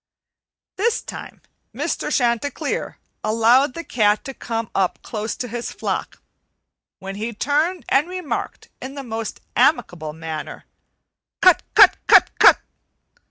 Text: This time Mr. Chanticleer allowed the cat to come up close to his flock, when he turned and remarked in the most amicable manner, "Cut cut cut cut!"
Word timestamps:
This 0.77 0.99
time 1.03 1.43
Mr. 1.75 2.09
Chanticleer 2.11 2.97
allowed 3.23 3.75
the 3.75 3.83
cat 3.83 4.25
to 4.25 4.33
come 4.33 4.71
up 4.73 4.97
close 5.03 5.35
to 5.35 5.47
his 5.47 5.71
flock, 5.71 6.19
when 6.97 7.17
he 7.17 7.33
turned 7.33 7.85
and 7.87 8.09
remarked 8.09 8.69
in 8.81 8.95
the 8.95 9.03
most 9.03 9.41
amicable 9.55 10.13
manner, 10.13 10.65
"Cut 11.39 11.61
cut 11.75 11.97
cut 12.07 12.31
cut!" 12.39 12.57